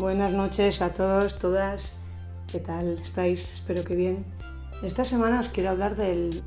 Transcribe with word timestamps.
Buenas 0.00 0.32
noches 0.32 0.80
a 0.80 0.94
todos, 0.94 1.38
todas. 1.38 1.92
¿Qué 2.50 2.58
tal 2.58 2.94
estáis? 2.94 3.52
Espero 3.52 3.84
que 3.84 3.94
bien. 3.94 4.24
Esta 4.82 5.04
semana 5.04 5.40
os 5.40 5.50
quiero 5.50 5.68
hablar 5.68 5.94
del, 5.94 6.42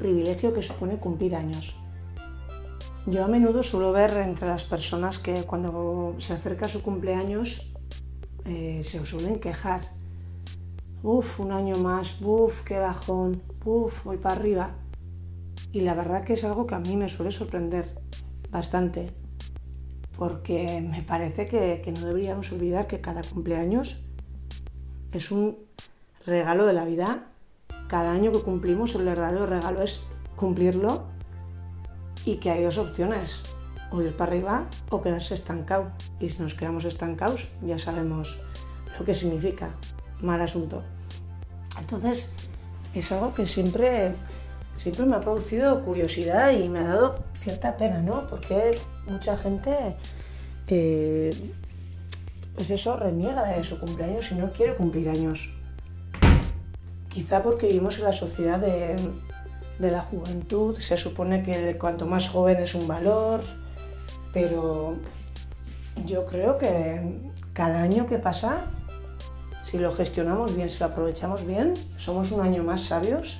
privilegio 0.00 0.52
que 0.52 0.64
supone 0.64 0.98
cumplir 0.98 1.36
años. 1.36 1.76
Yo 3.06 3.24
a 3.24 3.28
menudo 3.28 3.62
suelo 3.62 3.92
ver 3.92 4.16
entre 4.16 4.48
las 4.48 4.64
personas 4.64 5.18
que 5.18 5.44
cuando 5.44 6.16
se 6.18 6.32
acerca 6.32 6.66
su 6.66 6.82
cumpleaños 6.82 7.72
eh, 8.44 8.80
se 8.82 9.06
suelen 9.06 9.38
quejar. 9.38 9.82
Uf, 11.04 11.38
un 11.38 11.52
año 11.52 11.76
más, 11.76 12.20
uf, 12.20 12.62
qué 12.62 12.80
bajón, 12.80 13.44
uf, 13.64 14.02
voy 14.02 14.16
para 14.16 14.34
arriba. 14.34 14.74
Y 15.70 15.82
la 15.82 15.94
verdad 15.94 16.24
que 16.24 16.32
es 16.32 16.42
algo 16.42 16.66
que 16.66 16.74
a 16.74 16.80
mí 16.80 16.96
me 16.96 17.08
suele 17.08 17.30
sorprender 17.30 17.96
bastante 18.50 19.14
porque 20.16 20.80
me 20.80 21.02
parece 21.02 21.46
que, 21.48 21.92
no 21.92 22.06
deberíamos 22.06 22.50
olvidar 22.52 22.86
que 22.86 23.00
cada 23.00 23.22
cumpleaños 23.22 24.02
es 25.12 25.30
un 25.30 25.58
regalo 26.24 26.66
de 26.66 26.72
la 26.72 26.84
vida. 26.84 27.26
Cada 27.88 28.12
año 28.12 28.32
que 28.32 28.40
cumplimos 28.40 28.94
el 28.94 29.04
verdadero 29.04 29.46
regalo 29.46 29.82
es 29.82 30.00
cumplirlo 30.34 31.04
y 32.24 32.36
que 32.36 32.50
hay 32.50 32.64
dos 32.64 32.78
opciones, 32.78 33.40
o 33.90 34.02
ir 34.02 34.16
para 34.16 34.32
arriba 34.32 34.66
o 34.90 35.00
quedarse 35.02 35.34
estancado. 35.34 35.92
Y 36.18 36.28
si 36.28 36.42
nos 36.42 36.54
quedamos 36.54 36.84
estancados 36.84 37.48
ya 37.62 37.78
sabemos 37.78 38.40
lo 38.98 39.04
que 39.04 39.14
significa, 39.14 39.74
mal 40.20 40.40
asunto. 40.40 40.82
Entonces 41.78 42.28
es 42.94 43.12
algo 43.12 43.34
que 43.34 43.46
siempre, 43.46 44.14
siempre 44.76 45.06
me 45.06 45.16
ha 45.16 45.20
producido 45.20 45.82
curiosidad 45.82 46.52
y 46.52 46.68
me 46.68 46.80
ha 46.80 46.88
dado 46.88 47.24
cierta 47.34 47.76
pena, 47.76 48.02
¿no? 48.02 48.28
Porque 48.28 48.78
mucha 49.06 49.36
gente, 49.36 49.96
eh, 50.68 51.52
pues 52.54 52.70
eso, 52.70 52.96
reniega 52.96 53.44
de 53.44 53.64
su 53.64 53.78
cumpleaños 53.78 54.30
y 54.30 54.34
no 54.34 54.50
quiere 54.50 54.74
cumplir 54.74 55.08
años. 55.08 55.50
Quizá 57.08 57.42
porque 57.42 57.68
vivimos 57.68 57.98
en 57.98 58.04
la 58.04 58.12
sociedad 58.12 58.58
de, 58.58 58.96
la 59.78 60.02
juventud, 60.02 60.78
se 60.78 60.96
supone 60.96 61.42
que 61.42 61.76
cuanto 61.78 62.06
más 62.06 62.28
joven 62.28 62.58
es 62.58 62.74
un 62.74 62.86
valor, 62.86 63.42
pero 64.32 64.96
yo 66.04 66.26
creo 66.26 66.58
que 66.58 67.00
cada 67.54 67.80
año 67.80 68.06
que 68.06 68.18
pasa, 68.18 68.66
si 69.64 69.78
lo 69.78 69.92
gestionamos 69.92 70.54
bien, 70.54 70.68
si 70.68 70.78
lo 70.78 70.86
aprovechamos 70.86 71.46
bien, 71.46 71.72
somos 71.96 72.30
un 72.32 72.40
año 72.42 72.62
más 72.62 72.82
sabios, 72.82 73.38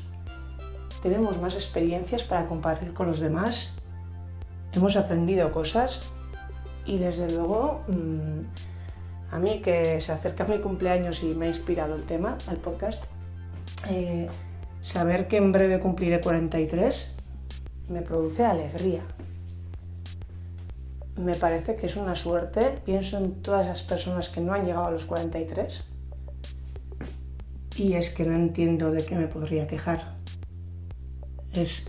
tenemos 1.07 1.41
más 1.41 1.55
experiencias 1.55 2.25
para 2.25 2.49
compartir 2.49 2.93
con 2.93 3.07
los 3.07 3.21
demás 3.21 3.71
hemos 4.73 4.97
aprendido 4.97 5.53
cosas 5.53 6.01
y 6.85 6.99
desde 6.99 7.31
luego 7.31 7.85
mm, 7.87 9.35
a 9.35 9.39
mí 9.39 9.61
que 9.61 10.01
se 10.01 10.11
acerca 10.11 10.45
mi 10.45 10.59
cumpleaños 10.59 11.23
y 11.23 11.27
me 11.27 11.47
ha 11.47 11.49
inspirado 11.49 11.95
el 11.95 12.03
tema, 12.03 12.37
el 12.51 12.57
podcast, 12.57 13.05
eh, 13.89 14.27
saber 14.81 15.29
que 15.29 15.37
en 15.37 15.53
breve 15.53 15.79
cumpliré 15.79 16.21
43 16.21 17.13
me 17.89 18.03
produce 18.03 18.45
alegría. 18.45 19.03
Me 21.17 21.37
parece 21.37 21.77
que 21.77 21.87
es 21.87 21.95
una 21.95 22.17
suerte, 22.17 22.81
pienso 22.85 23.17
en 23.19 23.43
todas 23.43 23.65
las 23.65 23.83
personas 23.83 24.29
que 24.29 24.41
no 24.41 24.55
han 24.55 24.67
llegado 24.67 24.87
a 24.87 24.91
los 24.91 25.05
43 25.05 25.85
y 27.77 27.93
es 27.93 28.11
que 28.11 28.25
no 28.25 28.35
entiendo 28.35 28.91
de 28.91 29.07
qué 29.07 29.15
me 29.15 29.29
podría 29.29 29.69
quejar. 29.69 30.16
Es, 31.53 31.85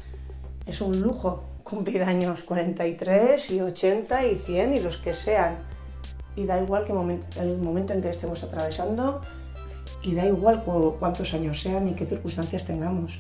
es 0.66 0.82
un 0.82 1.02
lujo 1.02 1.44
cumplir 1.64 2.04
años 2.04 2.44
43 2.44 3.52
y 3.52 3.62
80 3.62 4.26
y 4.26 4.36
100 4.36 4.74
y 4.76 4.80
los 4.80 4.98
que 4.98 5.14
sean. 5.14 5.58
Y 6.36 6.46
da 6.46 6.62
igual 6.62 6.86
que 6.86 6.92
el 6.92 7.58
momento 7.58 7.94
en 7.94 8.02
que 8.02 8.10
estemos 8.10 8.44
atravesando 8.44 9.22
y 10.04 10.16
da 10.16 10.26
igual 10.26 10.64
cuántos 11.00 11.34
años 11.34 11.60
sean 11.62 11.88
y 11.88 11.94
qué 11.94 12.06
circunstancias 12.06 12.66
tengamos. 12.66 13.20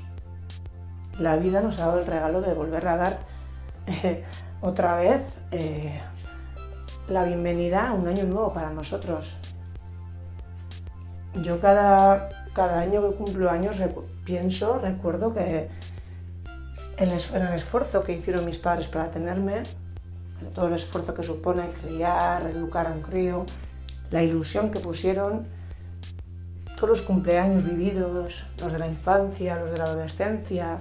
La 1.19 1.35
vida 1.35 1.61
nos 1.61 1.79
ha 1.79 1.87
dado 1.87 1.99
el 1.99 2.05
regalo 2.05 2.41
de 2.41 2.53
volver 2.53 2.87
a 2.87 2.95
dar 2.95 3.19
eh, 3.87 4.23
otra 4.61 4.95
vez 4.95 5.21
eh, 5.51 5.99
la 7.09 7.23
bienvenida 7.23 7.89
a 7.89 7.93
un 7.93 8.07
año 8.07 8.25
nuevo 8.25 8.53
para 8.53 8.69
nosotros. 8.69 9.35
Yo 11.41 11.59
cada, 11.59 12.29
cada 12.53 12.79
año 12.79 13.01
que 13.01 13.15
cumplo 13.15 13.49
años 13.49 13.81
pienso, 14.25 14.79
recuerdo 14.79 15.33
que 15.33 15.69
en 16.97 17.11
el, 17.11 17.53
esfuerzo 17.53 18.03
que 18.03 18.13
hicieron 18.13 18.45
mis 18.45 18.57
padres 18.57 18.87
para 18.87 19.11
tenerme, 19.11 19.63
todo 20.53 20.67
el 20.67 20.73
esfuerzo 20.73 21.13
que 21.13 21.23
supone 21.23 21.69
criar, 21.83 22.47
educar 22.47 22.87
a 22.87 22.91
un 22.91 23.01
crío, 23.01 23.45
la 24.09 24.23
ilusión 24.23 24.71
que 24.71 24.79
pusieron, 24.79 25.47
todos 26.75 26.89
los 26.89 27.01
cumpleaños 27.01 27.63
vividos, 27.63 28.45
los 28.59 28.73
de 28.73 28.79
la 28.79 28.87
infancia, 28.87 29.57
los 29.57 29.71
de 29.71 29.77
la 29.77 29.83
adolescencia, 29.85 30.79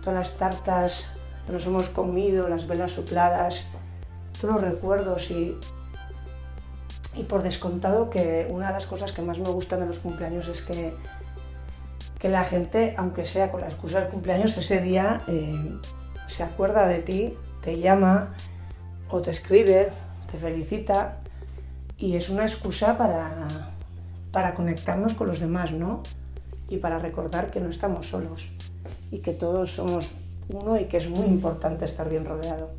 todas 0.00 0.14
las 0.14 0.38
tartas 0.38 1.06
que 1.46 1.52
nos 1.52 1.66
hemos 1.66 1.88
comido, 1.88 2.48
las 2.48 2.66
velas 2.66 2.92
sopladas, 2.92 3.64
todos 4.40 4.54
los 4.54 4.62
recuerdos 4.62 5.30
y, 5.30 5.56
y 7.14 7.22
por 7.24 7.44
descontado 7.44 8.10
que 8.10 8.48
una 8.50 8.68
de 8.68 8.72
las 8.72 8.86
cosas 8.86 9.12
que 9.12 9.22
más 9.22 9.38
me 9.38 9.48
gustan 9.50 9.80
de 9.80 9.86
los 9.86 10.00
cumpleaños 10.00 10.48
es 10.48 10.62
que 10.62 10.94
que 12.18 12.28
la 12.28 12.44
gente, 12.44 12.94
aunque 12.96 13.24
sea 13.24 13.50
con 13.50 13.60
la 13.60 13.68
excusa 13.68 14.00
del 14.00 14.08
cumpleaños, 14.08 14.56
ese 14.56 14.80
día 14.80 15.20
eh, 15.28 15.78
se 16.26 16.42
acuerda 16.42 16.86
de 16.86 17.00
ti, 17.02 17.34
te 17.62 17.78
llama 17.78 18.34
o 19.08 19.20
te 19.20 19.30
escribe, 19.30 19.90
te 20.30 20.38
felicita 20.38 21.18
y 21.96 22.16
es 22.16 22.30
una 22.30 22.44
excusa 22.44 22.96
para, 22.98 23.46
para 24.32 24.54
conectarnos 24.54 25.14
con 25.14 25.28
los 25.28 25.40
demás, 25.40 25.72
¿no? 25.72 26.02
Y 26.68 26.78
para 26.78 26.98
recordar 26.98 27.50
que 27.50 27.60
no 27.60 27.68
estamos 27.68 28.08
solos 28.08 28.48
y 29.10 29.18
que 29.18 29.32
todos 29.32 29.74
somos 29.74 30.16
uno 30.48 30.78
y 30.78 30.86
que 30.86 30.96
es 30.96 31.08
muy 31.08 31.26
importante 31.26 31.84
estar 31.84 32.08
bien 32.08 32.24
rodeado. 32.24 32.70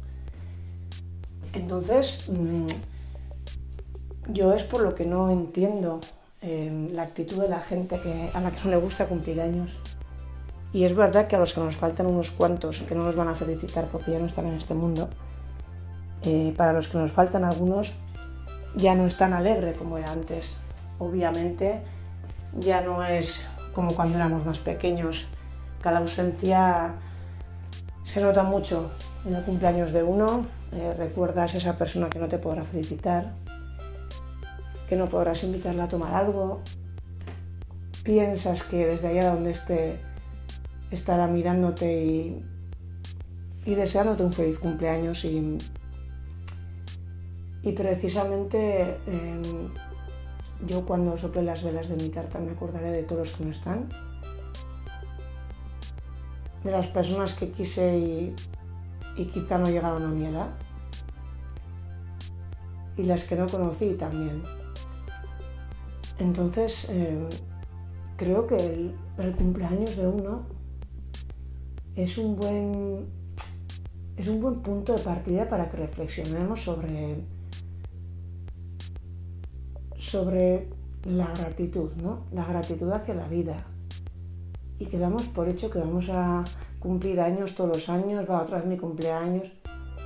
Entonces, 1.53 2.29
mm, 2.29 2.67
yo 4.33 4.53
es 4.53 4.63
por 4.63 4.81
lo 4.81 4.93
que 4.93 5.05
no 5.05 5.29
entiendo 5.29 5.99
La 6.93 7.03
actitud 7.03 7.41
de 7.41 7.49
la 7.49 7.59
gente 7.59 7.99
que, 7.99 8.29
a 8.33 8.39
la 8.39 8.51
que 8.51 8.63
no 8.65 8.71
le 8.71 8.77
gusta 8.77 9.07
cumplir 9.07 9.41
años. 9.41 9.77
Y 10.73 10.83
es 10.83 10.95
verdad 10.95 11.27
que 11.27 11.35
a 11.35 11.39
los 11.39 11.53
que 11.53 11.59
nos 11.59 11.75
faltan 11.75 12.07
unos 12.07 12.31
cuantos 12.31 12.81
que 12.83 12.95
no 12.95 13.03
nos 13.03 13.15
van 13.15 13.27
a 13.29 13.35
felicitar 13.35 13.87
porque 13.91 14.11
ya 14.11 14.19
no 14.19 14.25
están 14.25 14.47
en 14.47 14.55
este 14.55 14.73
mundo, 14.73 15.09
eh, 16.23 16.53
para 16.57 16.73
los 16.73 16.87
que 16.87 16.97
nos 16.97 17.11
faltan 17.11 17.43
algunos 17.43 17.93
ya 18.75 18.95
no 18.95 19.05
es 19.05 19.17
tan 19.17 19.33
alegre 19.33 19.73
como 19.73 19.97
era 19.97 20.11
antes. 20.11 20.59
Obviamente 20.99 21.81
ya 22.59 22.81
no 22.81 23.03
es 23.03 23.47
como 23.73 23.93
cuando 23.93 24.17
éramos 24.17 24.45
más 24.45 24.59
pequeños. 24.59 25.27
Cada 25.81 25.99
ausencia 25.99 26.93
se 28.03 28.21
nota 28.21 28.43
mucho 28.43 28.89
en 29.25 29.35
el 29.35 29.43
cumpleaños 29.43 29.91
de 29.91 30.03
uno. 30.03 30.45
Eh, 30.71 30.93
recuerdas 30.97 31.55
a 31.55 31.57
esa 31.57 31.77
persona 31.77 32.09
que 32.09 32.19
no 32.19 32.27
te 32.27 32.39
podrá 32.39 32.63
felicitar, 32.63 33.33
que 34.87 34.95
no 34.95 35.09
podrás 35.09 35.43
invitarla 35.43 35.85
a 35.85 35.87
tomar 35.87 36.13
algo, 36.13 36.61
piensas 38.03 38.63
que 38.63 38.85
desde 38.85 39.07
allá 39.07 39.31
donde 39.31 39.51
esté 39.51 39.99
estará 40.91 41.27
mirándote 41.27 42.05
y, 43.65 43.75
deseándote 43.75 44.23
un 44.23 44.31
feliz 44.31 44.59
cumpleaños 44.59 45.25
y, 45.25 45.59
precisamente 47.75 48.97
em, 49.07 49.41
yo 50.65 50.85
cuando 50.85 51.17
sople 51.17 51.43
las 51.43 51.63
velas 51.63 51.89
de 51.89 51.97
mi 51.97 52.07
tarta 52.07 52.39
me 52.39 52.51
acordaré 52.51 52.91
de 52.91 53.03
todos 53.03 53.27
los 53.27 53.35
que 53.35 53.43
no 53.43 53.51
están, 53.51 53.89
de 56.63 56.71
las 56.71 56.87
personas 56.87 57.33
que 57.33 57.51
quise 57.51 57.97
y, 57.97 58.35
y 59.17 59.25
quizá 59.25 59.57
no 59.57 59.69
llegaron 59.69 60.05
a 60.05 60.07
mi 60.07 60.27
edad 60.27 60.47
y 62.95 63.03
las 63.03 63.25
que 63.25 63.35
no 63.35 63.47
conocí 63.47 63.93
también. 63.93 64.43
Entonces, 66.19 66.87
eh, 66.89 67.27
creo 68.15 68.47
que 68.47 68.55
el, 68.55 68.95
cumpleaños 69.35 69.95
de 69.95 70.07
uno 70.07 70.45
es 71.95 72.17
un 72.17 72.35
buen 72.35 73.05
es 74.15 74.27
un 74.27 74.41
buen 74.41 74.61
punto 74.61 74.95
de 74.95 75.01
partida 75.01 75.47
para 75.47 75.69
que 75.69 75.77
reflexionemos 75.77 76.63
sobre 76.63 77.23
sobre 79.95 80.69
la 81.03 81.27
gratitud, 81.27 81.91
¿no? 82.01 82.25
La 82.31 82.45
gratitud 82.45 82.91
hacia 82.91 83.13
la 83.13 83.27
vida. 83.27 83.65
Y 84.79 84.85
quedamos 84.85 85.23
por 85.27 85.49
hecho 85.49 85.69
que 85.69 85.79
vamos 85.79 86.09
a 86.09 86.43
cumplir 86.79 87.19
años 87.19 87.55
todos 87.55 87.77
los 87.77 87.89
años, 87.89 88.25
va 88.29 88.41
otra 88.41 88.57
vez 88.57 88.65
mi 88.67 88.77
cumpleaños, 88.77 89.47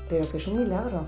pero 0.09 0.29
que 0.29 0.37
es 0.37 0.47
un 0.47 0.59
milagro. 0.59 1.07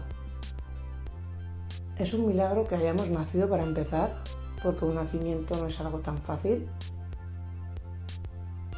Es 1.98 2.14
un 2.14 2.28
milagro 2.28 2.68
que 2.68 2.76
hayamos 2.76 3.10
nacido 3.10 3.50
para 3.50 3.64
empezar 3.64 4.23
porque 4.64 4.86
un 4.86 4.96
nacimiento 4.96 5.56
no 5.58 5.68
es 5.68 5.80
algo 5.80 6.00
tan 6.00 6.18
fácil 6.20 6.68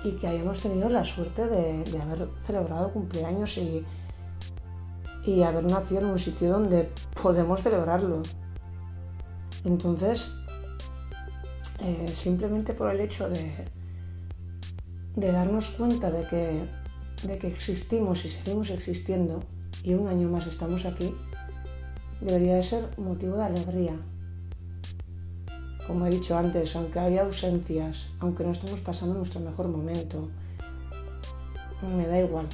y 0.03 0.11
que 0.13 0.27
hayamos 0.27 0.61
tenido 0.61 0.89
la 0.89 1.03
suerte 1.03 1.47
de, 1.47 2.01
haber 2.01 2.29
celebrado 2.45 2.91
cumpleaños 2.91 3.57
y, 3.57 3.83
y 5.25 5.41
haber 5.41 5.63
nacido 5.65 6.01
en 6.01 6.07
un 6.07 6.19
sitio 6.19 6.51
donde 6.51 6.91
podemos 7.21 7.61
celebrarlo. 7.61 8.21
Entonces, 9.63 10.31
eh, 11.79 12.07
simplemente 12.07 12.73
por 12.73 12.91
el 12.91 13.01
hecho 13.01 13.27
de, 13.29 13.65
de 15.15 15.31
darnos 15.31 15.69
cuenta 15.71 16.11
de 16.11 16.27
que, 16.27 17.27
de 17.27 17.37
que 17.39 17.47
existimos 17.47 18.25
y 18.25 18.29
seguimos 18.29 18.69
existiendo 18.69 19.41
y 19.83 19.93
un 19.93 20.07
año 20.07 20.29
más 20.29 20.45
estamos 20.47 20.85
aquí, 20.85 21.15
debería 22.21 22.55
de 22.55 22.63
ser 22.63 22.89
motivo 22.97 23.37
de 23.37 23.43
alegría. 23.43 23.99
Como 25.87 26.05
he 26.05 26.09
dicho 26.09 26.37
antes, 26.37 26.75
aunque 26.75 26.99
haya 26.99 27.23
ausencias, 27.23 28.07
aunque 28.19 28.43
no 28.43 28.51
estemos 28.51 28.81
pasando 28.81 29.13
nuestro 29.15 29.39
mejor 29.39 29.67
momento, 29.67 30.29
me 31.95 32.07
da 32.07 32.19
igual. 32.19 32.47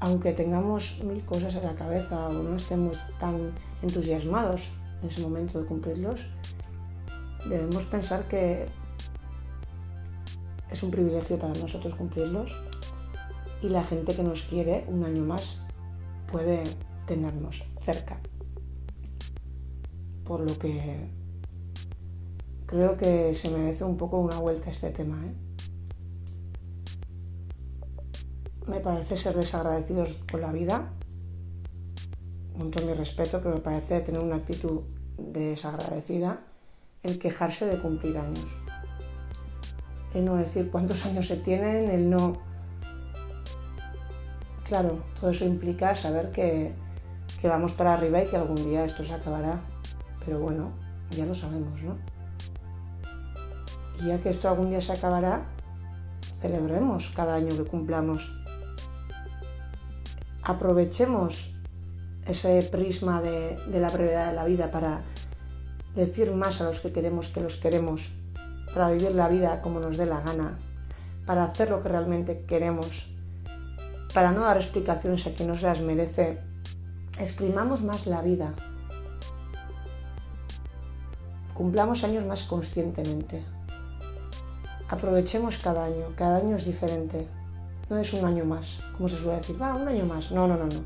Aunque 0.00 0.32
tengamos 0.32 0.98
mil 1.04 1.24
cosas 1.24 1.54
en 1.54 1.64
la 1.64 1.74
cabeza 1.74 2.28
o 2.28 2.32
no 2.32 2.56
estemos 2.56 2.98
tan 3.18 3.52
entusiasmados 3.80 4.70
en 5.00 5.08
ese 5.08 5.22
momento 5.22 5.60
de 5.60 5.66
cumplirlos, 5.66 6.26
debemos 7.48 7.84
pensar 7.86 8.28
que 8.28 8.66
es 10.70 10.82
un 10.82 10.90
privilegio 10.90 11.38
para 11.38 11.54
nosotros 11.54 11.94
cumplirlos 11.94 12.52
y 13.62 13.68
la 13.68 13.84
gente 13.84 14.14
que 14.14 14.22
nos 14.22 14.42
quiere 14.42 14.84
un 14.88 15.04
año 15.04 15.24
más 15.24 15.60
puede 16.30 16.64
tenernos 17.06 17.62
cerca. 17.80 18.20
Por 20.24 20.40
lo 20.40 20.58
que 20.58 21.21
creo 22.72 22.96
que 22.96 23.34
se 23.34 23.50
merece 23.50 23.84
un 23.84 23.98
poco 23.98 24.18
una 24.18 24.38
vuelta 24.38 24.70
este 24.70 24.90
tema. 24.90 25.22
¿eh? 25.26 25.34
Me 28.66 28.80
parece 28.80 29.18
ser 29.18 29.36
desagradecidos 29.36 30.16
con 30.30 30.40
la 30.40 30.52
vida, 30.52 30.90
con 32.56 32.70
todo 32.70 32.86
mi 32.86 32.94
respeto, 32.94 33.42
pero 33.42 33.56
me 33.56 33.60
parece 33.60 34.00
tener 34.00 34.22
una 34.22 34.36
actitud 34.36 34.80
desagradecida 35.18 36.40
el 37.02 37.18
quejarse 37.18 37.66
de 37.66 37.78
cumplir 37.78 38.16
años. 38.16 38.46
El 40.14 40.24
no 40.24 40.36
decir 40.36 40.70
cuántos 40.70 41.04
años 41.06 41.26
se 41.26 41.36
tienen, 41.36 41.90
el 41.90 42.08
no... 42.08 42.38
Claro, 44.66 45.04
todo 45.20 45.30
eso 45.30 45.44
implica 45.44 45.94
saber 45.94 46.32
que, 46.32 46.72
que 47.38 47.48
vamos 47.48 47.74
para 47.74 47.92
arriba 47.92 48.22
y 48.22 48.28
que 48.28 48.36
algún 48.36 48.64
día 48.64 48.86
esto 48.86 49.04
se 49.04 49.12
acabará. 49.12 49.60
Pero 50.24 50.40
bueno, 50.40 50.72
ya 51.10 51.26
lo 51.26 51.34
sabemos, 51.34 51.82
¿no? 51.82 52.11
Y 54.00 54.06
ya 54.06 54.20
que 54.20 54.30
esto 54.30 54.48
algún 54.48 54.70
día 54.70 54.80
se 54.80 54.92
acabará, 54.92 55.46
celebremos 56.40 57.10
cada 57.14 57.34
año 57.36 57.56
que 57.56 57.64
cumplamos. 57.64 58.30
Aprovechemos 60.42 61.52
ese 62.26 62.62
prisma 62.70 63.20
de, 63.20 63.58
la 63.68 63.90
brevedad 63.90 64.30
de 64.30 64.36
la 64.36 64.44
vida 64.44 64.70
para 64.70 65.02
decir 65.94 66.32
más 66.32 66.60
a 66.60 66.64
los 66.64 66.80
que 66.80 66.92
queremos 66.92 67.28
que 67.28 67.40
los 67.40 67.56
queremos, 67.56 68.02
para 68.72 68.90
vivir 68.90 69.14
la 69.14 69.28
vida 69.28 69.60
como 69.60 69.80
nos 69.80 69.96
dé 69.96 70.06
la 70.06 70.20
gana, 70.20 70.58
para 71.26 71.44
hacer 71.44 71.70
lo 71.70 71.82
que 71.82 71.88
realmente 71.88 72.44
queremos, 72.46 73.08
para 74.14 74.32
no 74.32 74.42
dar 74.42 74.56
explicaciones 74.56 75.26
a 75.26 75.34
quien 75.34 75.48
no 75.48 75.56
se 75.56 75.66
las 75.66 75.80
merece. 75.80 76.38
Exprimamos 77.18 77.82
más 77.82 78.06
la 78.06 78.22
vida. 78.22 78.54
Cumplamos 81.54 82.02
años 82.04 82.24
más 82.24 82.44
conscientemente. 82.44 83.44
Aprovechemos 84.92 85.56
cada 85.56 85.86
año, 85.86 86.12
cada 86.16 86.36
año 86.36 86.54
es 86.54 86.66
diferente. 86.66 87.26
No 87.88 87.96
es 87.96 88.12
un 88.12 88.26
año 88.26 88.44
más, 88.44 88.78
como 88.94 89.08
se 89.08 89.16
suele 89.16 89.38
decir, 89.38 89.60
va, 89.60 89.74
un 89.74 89.88
año 89.88 90.04
más. 90.04 90.30
No, 90.30 90.46
no, 90.46 90.54
no, 90.58 90.66
no. 90.66 90.82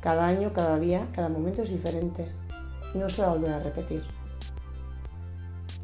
Cada 0.00 0.26
año, 0.26 0.54
cada 0.54 0.78
día, 0.78 1.06
cada 1.12 1.28
momento 1.28 1.60
es 1.60 1.68
diferente 1.68 2.26
y 2.94 2.98
no 2.98 3.10
se 3.10 3.20
va 3.20 3.28
a 3.28 3.34
volver 3.34 3.52
a 3.52 3.58
repetir. 3.58 4.04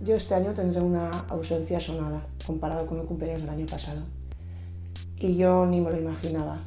Yo 0.03 0.15
este 0.15 0.35
año 0.35 0.55
tendré 0.55 0.81
una 0.81 1.11
ausencia 1.29 1.79
sonada 1.79 2.27
comparado 2.47 2.87
con 2.87 3.01
el 3.01 3.05
cumpleaños 3.05 3.43
del 3.43 3.51
año 3.51 3.67
pasado. 3.67 4.01
Y 5.19 5.37
yo 5.37 5.67
ni 5.67 5.83
me 5.83 5.91
lo 5.91 5.99
imaginaba. 5.99 6.61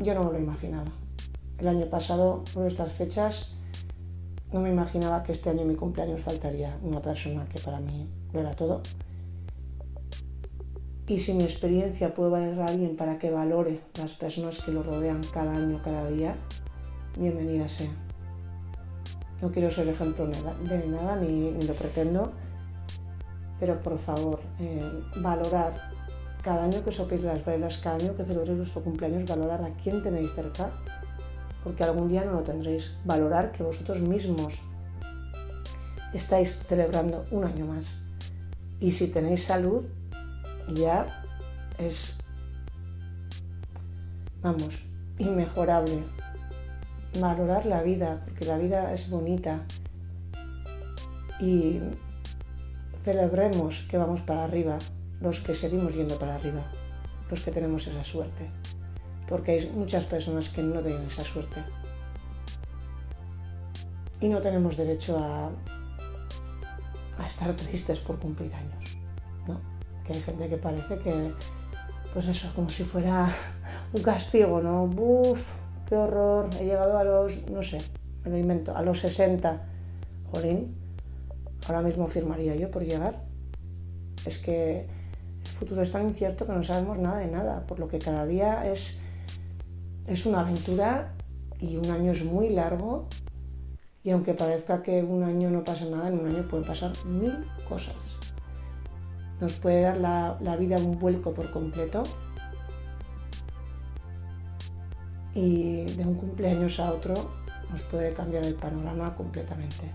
Yo 0.00 0.14
no 0.14 0.24
me 0.24 0.32
lo 0.32 0.38
imaginaba. 0.38 0.90
El 1.58 1.68
año 1.68 1.84
pasado, 1.84 2.44
por 2.54 2.66
estas 2.66 2.92
fechas, 2.92 3.50
no 4.54 4.60
me 4.60 4.70
imaginaba 4.70 5.22
que 5.22 5.32
este 5.32 5.50
año 5.50 5.66
mi 5.66 5.74
cumpleaños 5.74 6.22
faltaría 6.22 6.78
una 6.82 7.02
persona 7.02 7.44
que 7.44 7.60
para 7.60 7.78
mí 7.78 8.08
lo 8.32 8.40
era 8.40 8.56
todo. 8.56 8.80
Y 11.08 11.18
si 11.18 11.32
mi 11.32 11.44
experiencia 11.44 12.12
puede 12.12 12.30
valer 12.30 12.60
a 12.60 12.66
alguien 12.66 12.94
para 12.94 13.18
que 13.18 13.30
valore 13.30 13.80
las 13.98 14.12
personas 14.12 14.58
que 14.58 14.70
lo 14.70 14.82
rodean 14.82 15.22
cada 15.32 15.56
año, 15.56 15.80
cada 15.82 16.10
día, 16.10 16.36
bienvenida 17.18 17.66
sea. 17.66 17.90
No 19.40 19.50
quiero 19.50 19.70
ser 19.70 19.88
ejemplo 19.88 20.26
de 20.26 20.86
nada, 20.86 21.16
ni, 21.16 21.50
lo 21.62 21.72
pretendo, 21.72 22.32
pero 23.58 23.80
por 23.80 23.98
favor, 23.98 24.40
eh, 24.60 24.82
valorar 25.22 25.76
cada 26.42 26.64
año 26.64 26.84
que 26.84 26.92
sopéis 26.92 27.22
las 27.22 27.42
velas, 27.42 27.78
cada 27.78 27.96
año 27.96 28.14
que 28.14 28.24
celebréis 28.24 28.58
vuestro 28.58 28.84
cumpleaños, 28.84 29.24
valorar 29.26 29.62
a 29.62 29.70
quién 29.82 30.02
tenéis 30.02 30.30
cerca, 30.34 30.72
porque 31.64 31.84
algún 31.84 32.10
día 32.10 32.26
no 32.26 32.32
lo 32.32 32.42
tendréis. 32.42 32.90
Valorar 33.06 33.52
que 33.52 33.62
vosotros 33.62 34.02
mismos 34.02 34.60
estáis 36.12 36.58
celebrando 36.68 37.24
un 37.30 37.44
año 37.44 37.64
más. 37.64 37.88
Y 38.78 38.92
si 38.92 39.08
tenéis 39.08 39.44
salud, 39.44 39.86
ya 40.74 41.24
es, 41.78 42.14
vamos, 44.42 44.82
inmejorable 45.18 46.04
valorar 47.20 47.66
la 47.66 47.82
vida, 47.82 48.22
porque 48.24 48.44
la 48.44 48.58
vida 48.58 48.92
es 48.92 49.08
bonita 49.08 49.64
y 51.40 51.80
celebremos 53.04 53.82
que 53.88 53.98
vamos 53.98 54.22
para 54.22 54.44
arriba, 54.44 54.78
los 55.20 55.40
que 55.40 55.54
seguimos 55.54 55.94
yendo 55.94 56.18
para 56.18 56.34
arriba, 56.34 56.70
los 57.30 57.40
que 57.40 57.50
tenemos 57.50 57.86
esa 57.86 58.04
suerte, 58.04 58.50
porque 59.26 59.52
hay 59.52 59.70
muchas 59.70 60.06
personas 60.06 60.48
que 60.48 60.62
no 60.62 60.82
tienen 60.82 61.06
esa 61.06 61.24
suerte. 61.24 61.64
Y 64.20 64.28
no 64.28 64.40
tenemos 64.40 64.76
derecho 64.76 65.16
a, 65.16 65.46
a 67.18 67.26
estar 67.26 67.54
tristes 67.54 68.00
por 68.00 68.18
cumplir 68.18 68.52
años, 68.52 68.98
¿no? 69.46 69.77
Que 70.08 70.14
hay 70.14 70.22
gente 70.22 70.48
que 70.48 70.56
parece 70.56 70.98
que, 71.00 71.34
pues 72.14 72.26
eso, 72.28 72.50
como 72.54 72.70
si 72.70 72.82
fuera 72.82 73.30
un 73.92 74.02
castigo, 74.02 74.62
¿no? 74.62 74.86
Buf, 74.86 75.42
qué 75.86 75.96
horror, 75.96 76.48
he 76.58 76.64
llegado 76.64 76.96
a 76.96 77.04
los, 77.04 77.46
no 77.50 77.62
sé, 77.62 77.76
me 78.24 78.30
lo 78.30 78.38
invento, 78.38 78.74
a 78.74 78.80
los 78.80 79.00
60. 79.00 79.66
Jolín, 80.32 80.74
ahora 81.66 81.82
mismo 81.82 82.08
firmaría 82.08 82.56
yo 82.56 82.70
por 82.70 82.84
llegar. 82.84 83.22
Es 84.24 84.38
que 84.38 84.86
el 85.44 85.46
futuro 85.46 85.82
es 85.82 85.90
tan 85.90 86.06
incierto 86.06 86.46
que 86.46 86.52
no 86.52 86.62
sabemos 86.62 86.98
nada 86.98 87.18
de 87.18 87.28
nada, 87.28 87.66
por 87.66 87.78
lo 87.78 87.88
que 87.88 87.98
cada 87.98 88.24
día 88.24 88.66
es, 88.66 88.94
es 90.06 90.24
una 90.24 90.40
aventura 90.40 91.12
y 91.60 91.76
un 91.76 91.90
año 91.90 92.12
es 92.12 92.24
muy 92.24 92.48
largo 92.48 93.08
y 94.02 94.10
aunque 94.10 94.32
parezca 94.32 94.82
que 94.82 95.02
un 95.02 95.22
año 95.22 95.50
no 95.50 95.64
pasa 95.64 95.84
nada, 95.84 96.08
en 96.08 96.18
un 96.18 96.28
año 96.28 96.48
pueden 96.48 96.66
pasar 96.66 96.92
mil 97.04 97.44
cosas. 97.68 97.94
Nos 99.40 99.52
puede 99.54 99.82
dar 99.82 99.96
la, 99.98 100.56
vida 100.56 100.78
un 100.78 100.98
vuelco 100.98 101.32
por 101.32 101.50
completo 101.50 102.02
y 105.34 105.84
de 105.84 106.04
un 106.04 106.14
cumpleaños 106.16 106.80
a 106.80 106.92
otro 106.92 107.14
nos 107.70 107.82
puede 107.84 108.12
cambiar 108.14 108.44
el 108.44 108.54
panorama 108.54 109.14
completamente. 109.14 109.92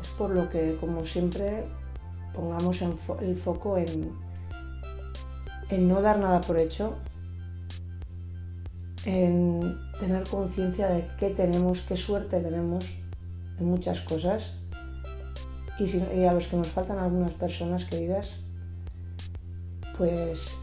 Es 0.00 0.08
por 0.08 0.30
lo 0.30 0.50
que, 0.50 0.76
como 0.78 1.06
siempre, 1.06 1.64
pongamos 2.34 2.82
el 2.82 3.36
foco 3.36 3.78
en, 3.78 4.12
en 5.70 5.88
no 5.88 6.02
dar 6.02 6.18
nada 6.18 6.42
por 6.42 6.58
hecho, 6.58 6.96
en 9.06 9.78
tener 10.00 10.28
conciencia 10.28 10.88
de 10.88 11.08
qué 11.18 11.30
tenemos, 11.30 11.80
qué 11.82 11.96
suerte 11.96 12.40
tenemos 12.40 12.84
en 13.58 13.66
muchas 13.66 14.00
cosas 14.00 14.52
y, 15.78 16.24
a 16.24 16.32
los 16.32 16.46
que 16.46 16.56
nos 16.56 16.68
faltan 16.68 16.98
algunas 16.98 17.32
personas 17.32 17.84
queridas, 17.84 18.36
pues 19.98 20.56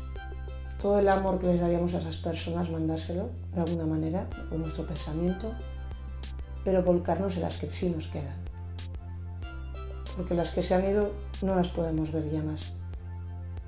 todo 0.82 1.00
el 1.00 1.08
amor 1.08 1.39
que 1.39 1.48
les 1.48 1.62
daríamos 1.62 1.93
a 1.93 2.00
esas 2.00 2.17
personas, 2.17 2.70
mandárselo 2.70 3.29
de 3.53 3.62
alguna 3.62 3.86
manera, 3.86 4.27
con 4.50 4.62
nuestro 4.62 4.86
pensamiento, 4.86 5.53
pero 6.63 6.84
volcarnos 6.84 7.36
en 7.36 7.43
las 7.43 7.58
que 7.58 7.70
sí 7.70 7.89
nos 7.89 8.08
quedan. 8.08 8.36
Porque 10.17 10.34
las 10.34 10.50
que 10.51 10.62
se 10.62 10.75
han 10.75 10.89
ido 10.89 11.12
no 11.41 11.55
las 11.55 11.70
podemos 11.70 12.12
ver 12.12 12.29
ya 12.29 12.43
más, 12.43 12.74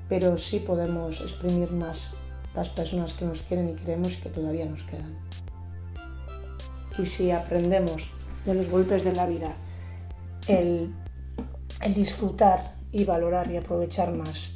pero 0.09 0.37
sí 0.37 0.59
podemos 0.59 1.21
exprimir 1.21 1.71
más 1.71 2.09
las 2.55 2.69
personas 2.69 3.13
que 3.13 3.25
nos 3.25 3.41
quieren 3.41 3.69
y 3.69 3.73
queremos 3.75 4.13
y 4.13 4.17
que 4.17 4.29
todavía 4.29 4.65
nos 4.65 4.83
quedan. 4.83 5.17
Y 6.97 7.05
si 7.05 7.31
aprendemos 7.31 8.07
de 8.45 8.53
los 8.53 8.69
golpes 8.69 9.03
de 9.03 9.13
la 9.13 9.25
vida 9.25 9.55
el, 10.47 10.93
el 11.81 11.93
disfrutar 11.93 12.75
y 12.91 13.05
valorar 13.05 13.51
y 13.51 13.57
aprovechar 13.57 14.13
más 14.13 14.51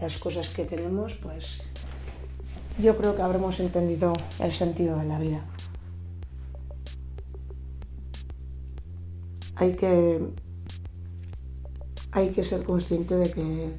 las 0.00 0.18
cosas 0.18 0.48
que 0.48 0.64
tenemos, 0.64 1.14
pues 1.14 1.62
yo 2.78 2.96
creo 2.96 3.14
que 3.14 3.22
habremos 3.22 3.60
entendido 3.60 4.12
el 4.38 4.52
sentido 4.52 4.98
de 4.98 5.04
la 5.04 5.18
vida. 5.18 5.44
hay 9.60 9.74
que, 9.74 10.18
hay 12.12 12.30
que 12.30 12.42
ser 12.42 12.64
consciente 12.64 13.14
de 13.14 13.30
que, 13.30 13.76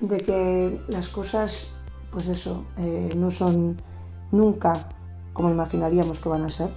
de 0.00 0.16
que 0.16 0.80
las 0.88 1.10
cosas, 1.10 1.68
pues 2.10 2.28
eso, 2.28 2.64
eh, 2.78 3.12
no 3.14 3.30
son 3.30 3.82
nunca 4.32 4.88
como 5.34 5.50
imaginaríamos 5.50 6.20
que 6.20 6.30
van 6.30 6.44
a 6.44 6.48
ser. 6.48 6.70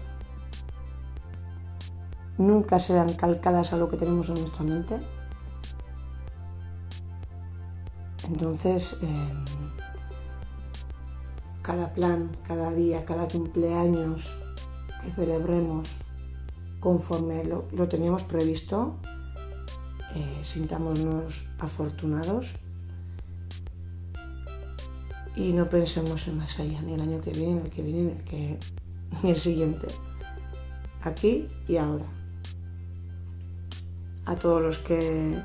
Nunca 2.38 2.80
serán 2.80 3.14
calcadas 3.14 3.74
a 3.74 3.78
lo 3.78 3.90
que 3.90 3.98
tenemos 3.98 4.30
en 4.30 4.36
nuestra 4.36 4.64
mente. 4.64 5.00
Entonces, 8.28 8.98
em, 9.02 9.46
cada 11.62 11.94
plan, 11.94 12.32
cada 12.48 12.72
día, 12.72 13.06
cada 13.06 13.28
cumpleaños 13.28 14.32
que 15.04 15.12
celebremos 15.12 15.96
conforme 16.80 17.44
lo, 17.44 17.88
teníamos 17.88 18.24
previsto, 18.24 18.98
eh, 20.16 20.42
sintámonos 20.44 21.46
afortunados 21.60 22.54
y 25.36 25.54
no 25.54 25.70
pensemos 25.70 26.28
en 26.28 26.38
más 26.38 26.60
allá, 26.60 26.82
ni 26.82 26.94
el 26.94 27.02
año 27.02 27.22
que 27.22 27.32
viene, 27.32 27.56
ni 27.56 27.62
el 27.62 27.70
que 27.70 27.82
viene, 27.82 28.02
ni 28.04 28.12
el, 28.12 28.24
que, 28.24 28.60
ni 29.24 29.30
el 29.32 29.40
siguiente. 29.40 29.88
Aquí 31.02 31.48
y 31.68 31.78
ahora. 31.78 32.17
A 34.28 34.36
todos 34.36 34.62
los 34.62 34.78
que 34.80 35.42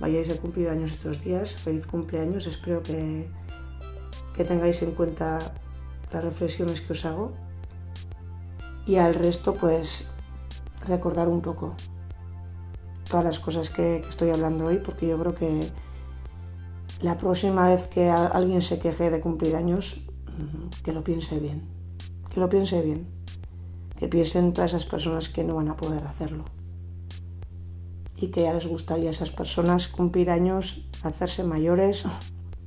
vayáis 0.00 0.28
a 0.28 0.36
cumplir 0.36 0.68
años 0.68 0.92
estos 0.92 1.24
días, 1.24 1.56
feliz 1.56 1.86
cumpleaños, 1.86 2.46
espero 2.46 2.82
que, 2.82 3.26
que 4.34 4.44
tengáis 4.44 4.82
en 4.82 4.90
cuenta 4.90 5.38
las 6.12 6.22
reflexiones 6.22 6.82
que 6.82 6.92
os 6.92 7.06
hago. 7.06 7.32
Y 8.86 8.96
al 8.96 9.14
resto 9.14 9.54
pues 9.54 10.10
recordar 10.86 11.28
un 11.28 11.40
poco 11.40 11.74
todas 13.08 13.24
las 13.24 13.38
cosas 13.38 13.70
que, 13.70 14.02
que 14.02 14.08
estoy 14.10 14.28
hablando 14.28 14.66
hoy 14.66 14.78
porque 14.78 15.08
yo 15.08 15.18
creo 15.18 15.34
que 15.34 15.60
la 17.00 17.16
próxima 17.16 17.70
vez 17.70 17.86
que 17.86 18.10
alguien 18.10 18.60
se 18.60 18.78
queje 18.78 19.08
de 19.08 19.22
cumplir 19.22 19.56
años, 19.56 20.02
mm, 20.26 20.82
que 20.84 20.92
lo 20.92 21.02
piense 21.02 21.40
bien, 21.40 21.66
que 22.28 22.40
lo 22.40 22.50
piense 22.50 22.82
bien, 22.82 23.08
que 23.96 24.06
piensen 24.06 24.52
todas 24.52 24.72
esas 24.72 24.84
personas 24.84 25.30
que 25.30 25.44
no 25.44 25.54
van 25.54 25.70
a 25.70 25.76
poder 25.78 26.06
hacerlo 26.06 26.44
y 28.20 28.30
que 28.30 28.42
ya 28.42 28.52
les 28.52 28.66
gustaría 28.66 29.08
a 29.08 29.12
esas 29.12 29.30
personas 29.30 29.88
cumplir 29.88 30.30
años, 30.30 30.84
hacerse 31.02 31.44
mayores, 31.44 32.04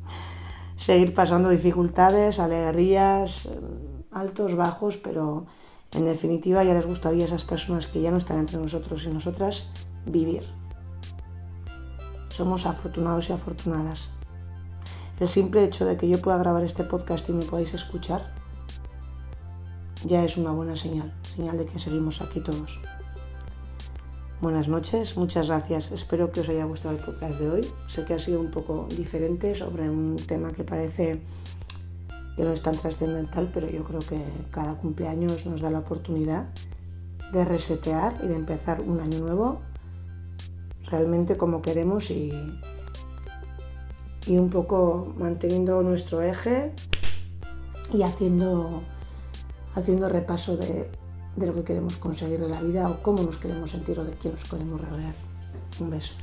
seguir 0.77 1.13
pasando 1.13 1.49
dificultades, 1.49 2.39
alegrías, 2.39 3.47
mm, 3.47 4.15
altos, 4.15 4.55
bajos, 4.55 4.97
pero 4.97 5.45
en 5.93 6.05
definitiva 6.05 6.63
ya 6.63 6.73
les 6.73 6.85
gustaría 6.85 7.23
a 7.23 7.27
esas 7.27 7.43
personas 7.43 7.87
que 7.87 8.01
ya 8.01 8.11
no 8.11 8.17
están 8.17 8.39
entre 8.39 8.57
nosotros 8.57 9.03
y 9.05 9.09
nosotras 9.09 9.67
vivir. 10.05 10.43
Somos 12.29 12.65
afortunados 12.65 13.29
y 13.29 13.33
afortunadas. 13.33 14.09
El 15.19 15.27
simple 15.27 15.63
hecho 15.63 15.85
de 15.85 15.97
que 15.97 16.09
yo 16.09 16.19
pueda 16.21 16.37
grabar 16.37 16.63
este 16.63 16.83
podcast 16.83 17.27
y 17.29 17.33
me 17.33 17.45
podáis 17.45 17.73
escuchar 17.73 18.33
ya 20.03 20.23
es 20.23 20.35
una 20.37 20.51
buena 20.51 20.75
señal, 20.75 21.13
señal 21.21 21.59
de 21.59 21.65
que 21.67 21.77
seguimos 21.77 22.21
aquí 22.21 22.39
todos. 22.41 22.79
Buenas 24.41 24.67
noches, 24.67 25.17
muchas 25.17 25.45
gracias. 25.45 25.91
Espero 25.91 26.31
que 26.31 26.39
os 26.39 26.49
haya 26.49 26.65
gustado 26.65 26.95
el 26.95 27.03
podcast 27.03 27.39
de 27.39 27.47
hoy. 27.47 27.61
Sé 27.87 28.05
que 28.05 28.15
ha 28.15 28.19
sido 28.19 28.41
un 28.41 28.49
poco 28.49 28.87
diferente 28.89 29.53
sobre 29.53 29.87
un 29.87 30.15
tema 30.15 30.51
que 30.51 30.63
parece 30.63 31.21
que 32.35 32.43
no 32.43 32.51
es 32.51 32.63
tan 32.63 32.75
trascendental, 32.75 33.51
pero 33.53 33.69
yo 33.69 33.83
creo 33.83 33.99
que 33.99 34.19
cada 34.49 34.79
cumpleaños 34.79 35.45
nos 35.45 35.61
da 35.61 35.69
la 35.69 35.77
oportunidad 35.77 36.47
de 37.31 37.45
resetear 37.45 38.15
y 38.23 38.29
de 38.29 38.35
empezar 38.35 38.81
un 38.81 38.99
año 38.99 39.19
nuevo 39.19 39.61
realmente 40.89 41.37
como 41.37 41.61
queremos 41.61 42.09
y, 42.09 42.31
y 44.25 44.37
un 44.39 44.49
poco 44.49 45.13
manteniendo 45.19 45.83
nuestro 45.83 46.23
eje 46.23 46.73
y 47.93 48.01
haciendo, 48.01 48.81
haciendo 49.75 50.09
repaso 50.09 50.57
de, 50.57 50.89
de 51.35 51.47
lo 51.47 51.53
que 51.53 51.63
queremos 51.63 51.97
conseguir 51.97 52.41
en 52.41 52.51
la 52.51 52.61
vida 52.61 52.89
o 52.89 53.01
cómo 53.01 53.23
nos 53.23 53.37
queremos 53.37 53.71
sentir 53.71 53.99
o 53.99 54.03
de 54.03 54.13
quién 54.13 54.33
nos 54.33 54.43
queremos 54.49 54.81
rodear. 54.81 55.15
Un 55.79 55.89
beso. 55.89 56.13